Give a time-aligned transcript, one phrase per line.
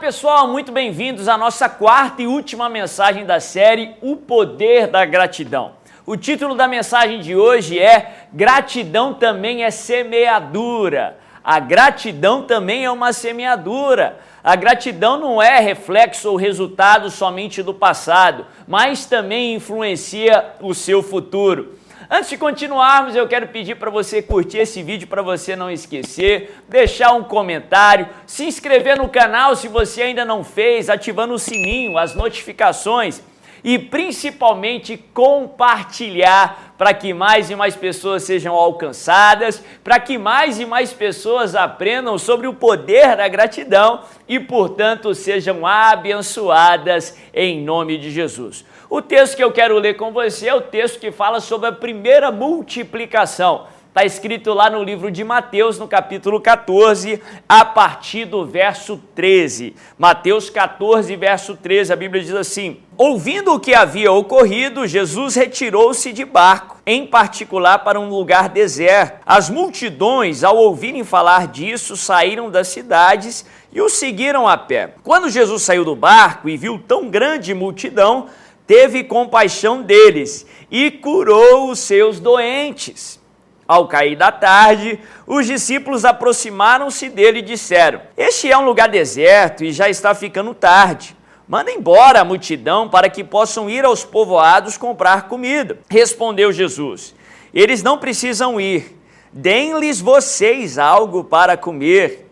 [0.00, 5.72] pessoal, muito bem-vindos à nossa quarta e última mensagem da série O Poder da Gratidão.
[6.06, 11.18] O título da mensagem de hoje é Gratidão também é semeadura.
[11.44, 14.18] A gratidão também é uma semeadura.
[14.42, 21.02] A gratidão não é reflexo ou resultado somente do passado, mas também influencia o seu
[21.02, 21.78] futuro.
[22.12, 26.60] Antes de continuarmos, eu quero pedir para você curtir esse vídeo para você não esquecer,
[26.68, 31.96] deixar um comentário, se inscrever no canal se você ainda não fez, ativando o sininho,
[31.96, 33.22] as notificações
[33.62, 40.66] e principalmente compartilhar para que mais e mais pessoas sejam alcançadas, para que mais e
[40.66, 48.10] mais pessoas aprendam sobre o poder da gratidão e, portanto, sejam abençoadas em nome de
[48.10, 48.64] Jesus.
[48.92, 51.72] O texto que eu quero ler com você é o texto que fala sobre a
[51.72, 53.68] primeira multiplicação.
[53.86, 59.76] Está escrito lá no livro de Mateus, no capítulo 14, a partir do verso 13.
[59.96, 66.12] Mateus 14, verso 13, a Bíblia diz assim: Ouvindo o que havia ocorrido, Jesus retirou-se
[66.12, 69.20] de barco, em particular para um lugar deserto.
[69.24, 74.94] As multidões, ao ouvirem falar disso, saíram das cidades e o seguiram a pé.
[75.04, 78.26] Quando Jesus saiu do barco e viu tão grande multidão,
[78.70, 83.18] teve compaixão deles e curou os seus doentes.
[83.66, 89.64] Ao cair da tarde, os discípulos aproximaram-se dele e disseram: Este é um lugar deserto
[89.64, 91.16] e já está ficando tarde.
[91.48, 95.80] Manda embora a multidão para que possam ir aos povoados comprar comida.
[95.88, 97.12] Respondeu Jesus:
[97.52, 98.96] Eles não precisam ir.
[99.32, 102.30] Deem-lhes vocês algo para comer.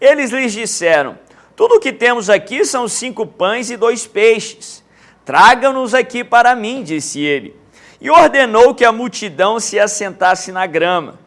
[0.00, 1.16] Eles lhes disseram:
[1.54, 4.84] Tudo o que temos aqui são cinco pães e dois peixes.
[5.26, 7.66] Tragam-nos aqui para mim, disse ele
[8.00, 11.18] e ordenou que a multidão se assentasse na grama.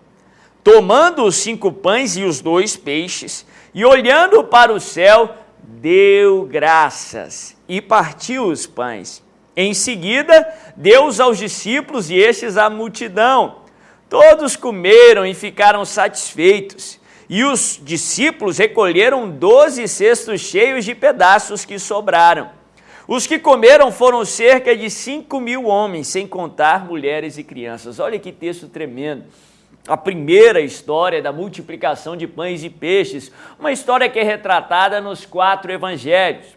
[0.64, 7.56] Tomando os cinco pães e os dois peixes, e olhando para o céu, deu graças
[7.68, 9.24] e partiu os pães.
[9.56, 13.60] Em seguida, deu-os aos discípulos e estes à multidão.
[14.10, 17.00] Todos comeram e ficaram satisfeitos.
[17.28, 22.59] E os discípulos recolheram doze cestos cheios de pedaços que sobraram.
[23.12, 28.00] Os que comeram foram cerca de 5 mil homens, sem contar mulheres e crianças.
[28.00, 29.24] Olha que texto tremendo.
[29.88, 35.26] A primeira história da multiplicação de pães e peixes, uma história que é retratada nos
[35.26, 36.56] quatro evangelhos.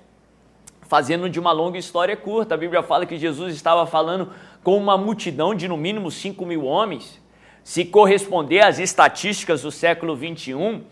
[0.83, 4.31] Fazendo de uma longa história curta, a Bíblia fala que Jesus estava falando
[4.63, 7.19] com uma multidão de no mínimo 5 mil homens.
[7.65, 10.83] Se corresponder às estatísticas do século 21,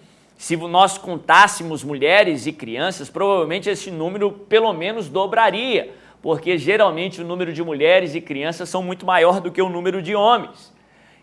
[0.40, 5.92] se nós contássemos mulheres e crianças, provavelmente esse número pelo menos dobraria,
[6.22, 10.00] porque geralmente o número de mulheres e crianças são muito maior do que o número
[10.00, 10.72] de homens.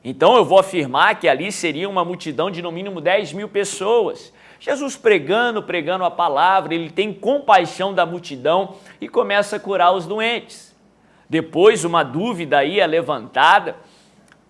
[0.03, 4.31] Então eu vou afirmar que ali seria uma multidão de no mínimo 10 mil pessoas.
[4.59, 10.05] Jesus pregando, pregando a palavra, ele tem compaixão da multidão e começa a curar os
[10.05, 10.75] doentes.
[11.27, 13.77] Depois, uma dúvida aí é levantada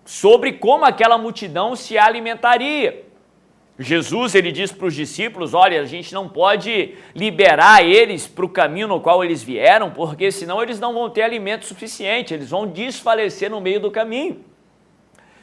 [0.04, 3.07] sobre como aquela multidão se alimentaria.
[3.78, 8.48] Jesus ele diz para os discípulos: olha, a gente não pode liberar eles para o
[8.48, 12.66] caminho no qual eles vieram, porque senão eles não vão ter alimento suficiente, eles vão
[12.66, 14.44] desfalecer no meio do caminho.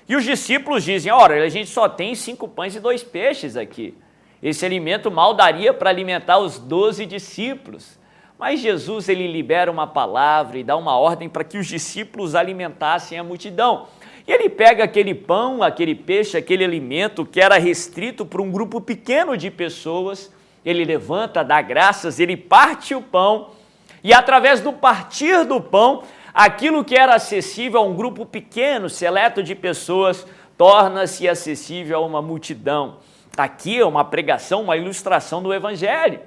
[0.07, 3.95] E os discípulos dizem: olha, a gente só tem cinco pães e dois peixes aqui.
[4.43, 7.97] Esse alimento mal daria para alimentar os doze discípulos.
[8.37, 13.17] Mas Jesus ele libera uma palavra e dá uma ordem para que os discípulos alimentassem
[13.17, 13.87] a multidão.
[14.27, 18.81] E ele pega aquele pão, aquele peixe, aquele alimento que era restrito para um grupo
[18.81, 20.33] pequeno de pessoas,
[20.65, 23.51] ele levanta, dá graças, ele parte o pão,
[24.03, 26.03] e através do partir do pão,
[26.33, 30.25] aquilo que era acessível a um grupo pequeno, seleto de pessoas,
[30.57, 32.97] torna-se acessível a uma multidão.
[33.37, 36.19] Aqui é uma pregação, uma ilustração do Evangelho.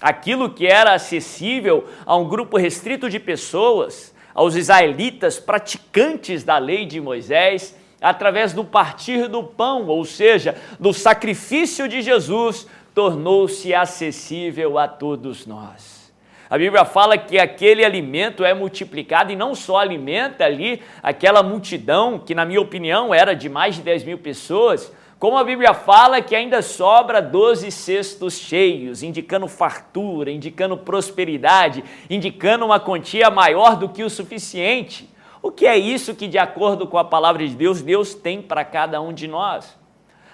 [0.00, 6.84] Aquilo que era acessível a um grupo restrito de pessoas, aos israelitas praticantes da lei
[6.84, 14.78] de Moisés, através do partir do pão, ou seja, do sacrifício de Jesus, tornou-se acessível
[14.78, 16.12] a todos nós.
[16.50, 22.18] A Bíblia fala que aquele alimento é multiplicado e não só alimenta ali aquela multidão,
[22.18, 24.92] que na minha opinião era de mais de 10 mil pessoas,
[25.24, 32.66] como a Bíblia fala que ainda sobra 12 cestos cheios, indicando fartura, indicando prosperidade, indicando
[32.66, 35.08] uma quantia maior do que o suficiente.
[35.40, 38.66] O que é isso que, de acordo com a palavra de Deus, Deus tem para
[38.66, 39.74] cada um de nós?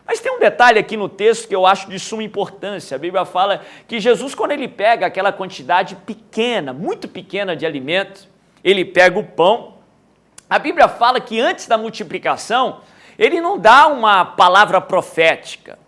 [0.05, 2.97] Mas tem um detalhe aqui no texto que eu acho de suma importância.
[2.97, 8.27] A Bíblia fala que Jesus, quando ele pega aquela quantidade pequena, muito pequena de alimento,
[8.65, 9.75] ele pega o pão.
[10.49, 12.81] A Bíblia fala que antes da multiplicação,
[13.21, 15.79] ele não dá uma palavra profética.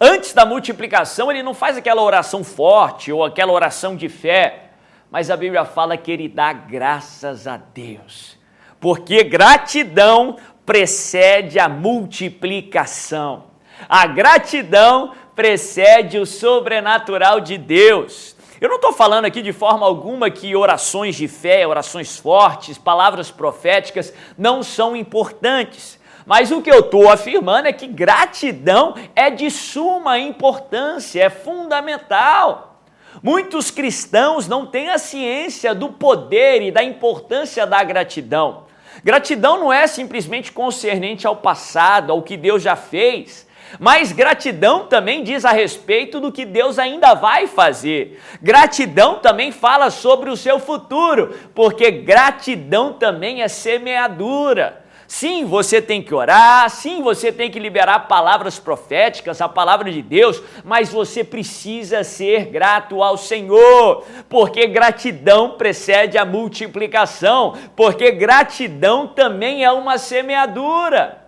[0.00, 4.70] Antes da multiplicação, ele não faz aquela oração forte ou aquela oração de fé,
[5.10, 8.38] mas a Bíblia fala que ele dá graças a Deus,
[8.80, 13.44] porque gratidão precede a multiplicação.
[13.86, 18.34] A gratidão precede o sobrenatural de Deus.
[18.58, 23.30] Eu não estou falando aqui de forma alguma que orações de fé, orações fortes, palavras
[23.30, 25.97] proféticas não são importantes.
[26.28, 32.82] Mas o que eu estou afirmando é que gratidão é de suma importância, é fundamental.
[33.22, 38.64] Muitos cristãos não têm a ciência do poder e da importância da gratidão.
[39.02, 43.48] Gratidão não é simplesmente concernente ao passado, ao que Deus já fez.
[43.80, 48.20] Mas gratidão também diz a respeito do que Deus ainda vai fazer.
[48.42, 54.87] Gratidão também fala sobre o seu futuro, porque gratidão também é semeadura.
[55.08, 60.02] Sim, você tem que orar, sim, você tem que liberar palavras proféticas, a palavra de
[60.02, 69.06] Deus, mas você precisa ser grato ao Senhor, porque gratidão precede a multiplicação, porque gratidão
[69.06, 71.26] também é uma semeadura.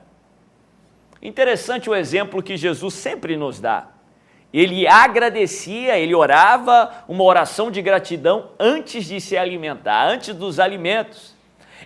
[1.23, 3.88] Interessante o exemplo que Jesus sempre nos dá.
[4.53, 11.39] Ele agradecia, ele orava uma oração de gratidão antes de se alimentar, antes dos alimentos.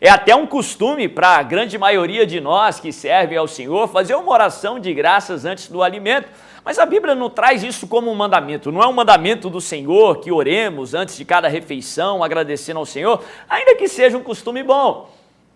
[0.05, 4.15] É até um costume para a grande maioria de nós que servem ao Senhor fazer
[4.15, 6.29] uma oração de graças antes do alimento.
[6.63, 8.71] Mas a Bíblia não traz isso como um mandamento.
[8.71, 13.25] Não é um mandamento do Senhor que oremos antes de cada refeição, agradecendo ao Senhor,
[13.49, 15.09] ainda que seja um costume bom.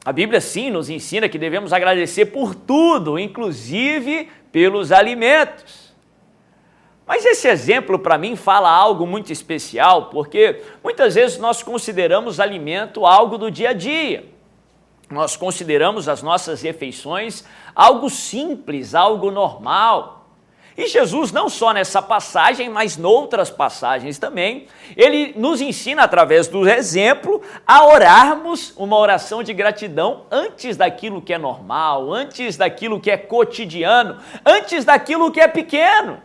[0.02, 5.92] A Bíblia sim nos ensina que devemos agradecer por tudo, inclusive pelos alimentos.
[7.06, 13.04] Mas esse exemplo para mim fala algo muito especial, porque muitas vezes nós consideramos alimento
[13.04, 14.37] algo do dia a dia.
[15.10, 17.44] Nós consideramos as nossas refeições
[17.74, 20.18] algo simples, algo normal.
[20.76, 26.68] E Jesus, não só nessa passagem, mas noutras passagens também, ele nos ensina através do
[26.68, 33.10] exemplo a orarmos uma oração de gratidão antes daquilo que é normal, antes daquilo que
[33.10, 36.22] é cotidiano, antes daquilo que é pequeno.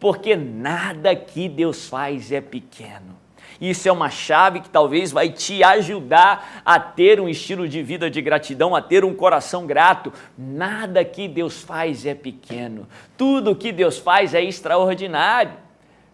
[0.00, 3.13] Porque nada que Deus faz é pequeno.
[3.60, 8.10] Isso é uma chave que talvez vai te ajudar a ter um estilo de vida
[8.10, 10.12] de gratidão, a ter um coração grato.
[10.36, 15.64] Nada que Deus faz é pequeno, tudo que Deus faz é extraordinário.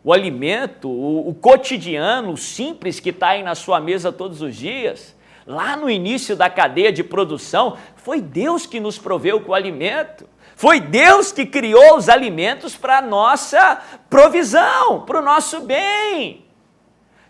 [0.02, 4.56] O alimento, o, o cotidiano, o simples que está aí na sua mesa todos os
[4.56, 5.14] dias,
[5.46, 10.26] lá no início da cadeia de produção, foi Deus que nos proveu com o alimento.
[10.56, 16.44] Foi Deus que criou os alimentos para a nossa provisão, para o nosso bem.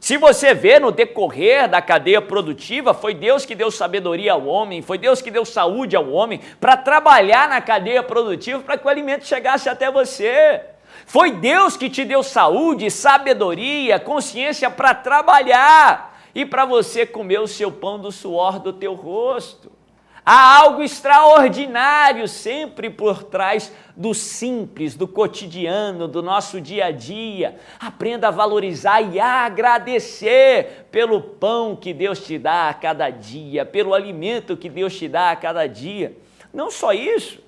[0.00, 4.81] Se você vê no decorrer da cadeia produtiva, foi Deus que deu sabedoria ao homem,
[4.81, 8.88] foi Deus que deu saúde ao homem para trabalhar na cadeia produtiva para que o
[8.88, 10.62] alimento chegasse até você.
[11.05, 17.47] Foi Deus que te deu saúde, sabedoria, consciência para trabalhar e para você comer o
[17.47, 19.80] seu pão do suor do teu rosto.
[20.25, 27.57] Há algo extraordinário sempre por trás do simples, do cotidiano, do nosso dia a dia.
[27.79, 33.65] Aprenda a valorizar e a agradecer pelo pão que Deus te dá a cada dia,
[33.65, 36.17] pelo alimento que Deus te dá a cada dia.
[36.53, 37.43] Não só isso,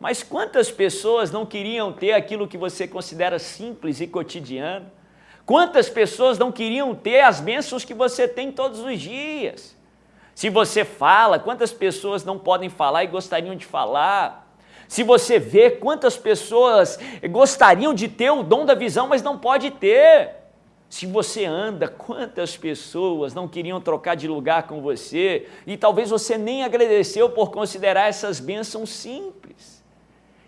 [0.00, 4.90] mas quantas pessoas não queriam ter aquilo que você considera simples e cotidiano?
[5.44, 9.76] Quantas pessoas não queriam ter as bênçãos que você tem todos os dias?
[10.34, 14.44] Se você fala, quantas pessoas não podem falar e gostariam de falar?
[14.88, 16.98] Se você vê quantas pessoas
[17.30, 20.30] gostariam de ter o dom da visão, mas não pode ter.
[20.88, 26.38] Se você anda, quantas pessoas não queriam trocar de lugar com você e talvez você
[26.38, 29.73] nem agradeceu por considerar essas bênçãos simples.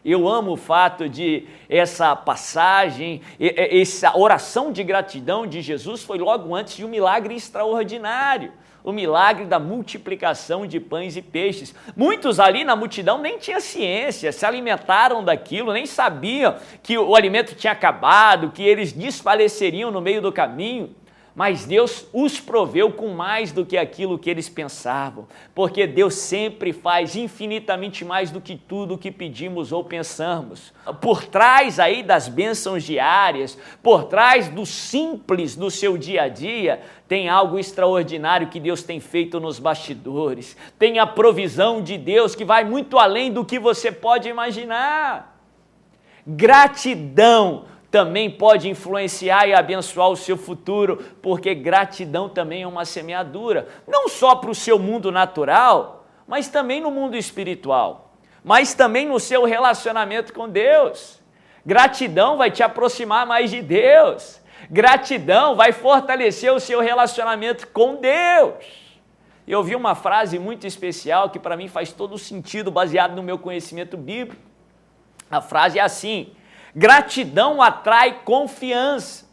[0.08, 6.54] Eu amo o fato de essa passagem, essa oração de gratidão de Jesus foi logo
[6.54, 8.52] antes de um milagre extraordinário
[8.84, 11.74] o milagre da multiplicação de pães e peixes.
[11.96, 17.56] Muitos ali na multidão nem tinham ciência, se alimentaram daquilo, nem sabiam que o alimento
[17.56, 20.94] tinha acabado, que eles desfaleceriam no meio do caminho
[21.36, 26.72] mas Deus os proveu com mais do que aquilo que eles pensavam, porque Deus sempre
[26.72, 30.72] faz infinitamente mais do que tudo que pedimos ou pensamos.
[30.98, 36.80] Por trás aí das bênçãos diárias, por trás do simples do seu dia a dia,
[37.06, 40.56] tem algo extraordinário que Deus tem feito nos bastidores.
[40.78, 45.38] Tem a provisão de Deus que vai muito além do que você pode imaginar.
[46.26, 53.68] Gratidão também pode influenciar e abençoar o seu futuro, porque gratidão também é uma semeadura,
[53.86, 58.12] não só para o seu mundo natural, mas também no mundo espiritual,
[58.44, 61.20] mas também no seu relacionamento com Deus.
[61.64, 64.40] Gratidão vai te aproximar mais de Deus.
[64.70, 68.86] Gratidão vai fortalecer o seu relacionamento com Deus.
[69.46, 73.38] Eu ouvi uma frase muito especial que para mim faz todo sentido, baseado no meu
[73.38, 74.42] conhecimento bíblico.
[75.30, 76.32] A frase é assim:
[76.76, 79.24] gratidão atrai confiança.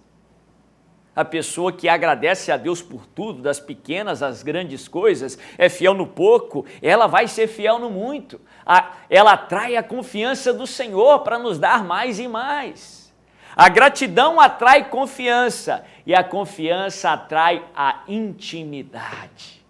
[1.15, 5.93] A pessoa que agradece a Deus por tudo, das pequenas às grandes coisas, é fiel
[5.93, 8.41] no pouco, ela vai ser fiel no muito.
[9.09, 13.13] Ela atrai a confiança do Senhor para nos dar mais e mais.
[13.55, 19.62] A gratidão atrai confiança e a confiança atrai a intimidade.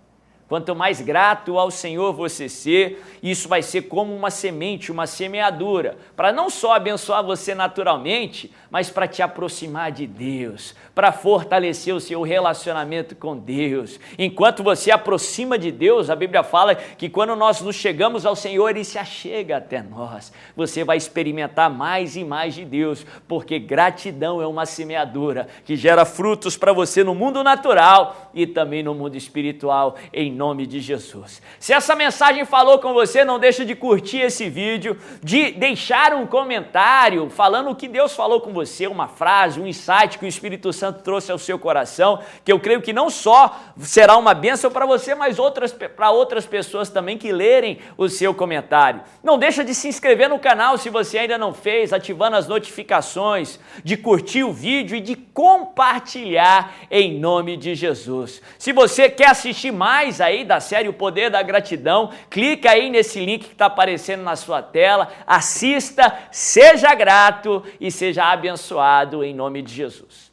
[0.54, 5.98] Quanto mais grato ao Senhor você ser, isso vai ser como uma semente, uma semeadura,
[6.16, 12.00] para não só abençoar você naturalmente, mas para te aproximar de Deus, para fortalecer o
[12.00, 14.00] seu relacionamento com Deus.
[14.16, 18.70] Enquanto você aproxima de Deus, a Bíblia fala que quando nós nos chegamos ao Senhor,
[18.70, 20.32] Ele se achega até nós.
[20.56, 26.06] Você vai experimentar mais e mais de Deus, porque gratidão é uma semeadura que gera
[26.06, 31.42] frutos para você no mundo natural e também no mundo espiritual, em nome de Jesus.
[31.58, 36.28] Se essa mensagem falou com você, não deixa de curtir esse vídeo, de deixar um
[36.28, 40.74] comentário falando o que Deus falou com você, uma frase, um insight que o Espírito
[40.74, 44.86] Santo trouxe ao seu coração, que eu creio que não só será uma bênção para
[44.86, 49.00] você, mas outras, para outras pessoas também que lerem o seu comentário.
[49.24, 53.62] Não deixa de se inscrever no canal se você ainda não fez, ativando as notificações,
[53.82, 58.42] de curtir o vídeo e de compartilhar em nome de Jesus.
[58.60, 63.24] Se você quer assistir mais aí da série O Poder da Gratidão, clica aí nesse
[63.24, 69.62] link que está aparecendo na sua tela, assista, seja grato e seja abençoado em nome
[69.62, 70.33] de Jesus.